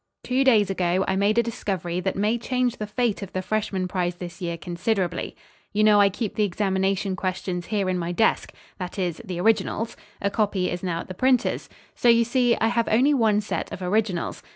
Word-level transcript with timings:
Two 0.23 0.43
days 0.43 0.71
ago 0.71 1.05
I 1.07 1.15
made 1.15 1.37
a 1.37 1.43
discovery 1.43 1.99
that 1.99 2.15
may 2.15 2.39
change 2.39 2.77
the 2.77 2.87
fate 2.87 3.21
of 3.21 3.33
the 3.33 3.43
freshman 3.43 3.87
prize 3.87 4.15
this 4.15 4.41
year 4.41 4.57
considerably. 4.57 5.35
You 5.73 5.83
know 5.83 6.01
I 6.01 6.09
keep 6.09 6.33
the 6.33 6.43
examination 6.43 7.15
questions 7.15 7.67
here 7.67 7.87
in 7.87 7.99
my 7.99 8.11
desk. 8.11 8.51
That 8.79 8.97
is, 8.97 9.21
the 9.23 9.39
originals. 9.39 9.95
A 10.19 10.31
copy 10.31 10.71
is 10.71 10.81
now 10.81 11.01
at 11.01 11.07
the 11.07 11.13
printers. 11.13 11.69
So, 11.93 12.09
you 12.09 12.23
see, 12.23 12.55
I 12.59 12.69
have 12.69 12.87
only 12.89 13.13
one 13.13 13.41
set 13.41 13.71
of 13.71 13.83
originals. 13.83 14.41